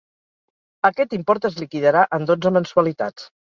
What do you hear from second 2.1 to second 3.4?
en dotze mensualitats.